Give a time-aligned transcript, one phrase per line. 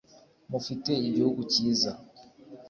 [0.51, 1.91] Mufite igihugu cyiza